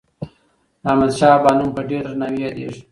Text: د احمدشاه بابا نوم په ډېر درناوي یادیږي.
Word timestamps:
د 0.81 0.83
احمدشاه 0.91 1.37
بابا 1.43 1.51
نوم 1.57 1.69
په 1.75 1.81
ډېر 1.89 2.03
درناوي 2.05 2.39
یادیږي. 2.45 2.79